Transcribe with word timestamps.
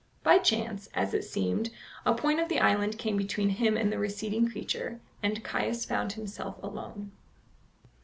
By 0.23 0.39
chance, 0.39 0.89
as 0.95 1.13
it 1.13 1.23
seemed, 1.23 1.69
a 2.07 2.15
point 2.15 2.39
of 2.39 2.49
the 2.49 2.59
island 2.59 2.97
came 2.97 3.17
between 3.17 3.49
him 3.49 3.77
and 3.77 3.91
the 3.93 3.99
receding 3.99 4.49
creature, 4.49 4.99
and 5.21 5.43
Caius 5.43 5.85
found 5.85 6.13
himself 6.13 6.57
alone. 6.63 7.11